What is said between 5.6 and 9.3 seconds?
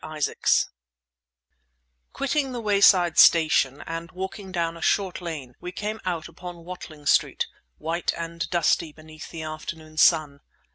we came out upon Watling Street, white and dusty beneath